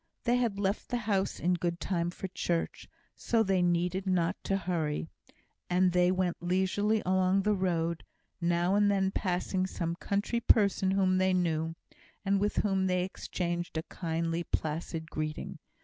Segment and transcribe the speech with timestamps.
[0.23, 4.57] They had left the house in good time for church, so they needed not to
[4.57, 5.09] hurry;
[5.69, 8.03] and they went leisurely along the road,
[8.41, 11.75] now and then passing some country person whom they knew,
[12.25, 15.59] and with whom they exchanged a kindly, placid greeting.